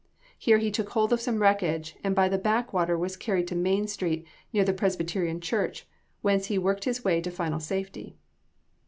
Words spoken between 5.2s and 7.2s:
church, whence he worked his